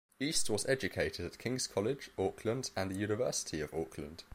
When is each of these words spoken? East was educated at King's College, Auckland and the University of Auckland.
East 0.19 0.49
was 0.49 0.65
educated 0.65 1.27
at 1.27 1.37
King's 1.37 1.67
College, 1.67 2.09
Auckland 2.17 2.71
and 2.75 2.89
the 2.89 2.97
University 2.97 3.61
of 3.61 3.71
Auckland. 3.71 4.23